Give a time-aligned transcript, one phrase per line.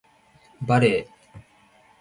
[0.65, 1.07] バレー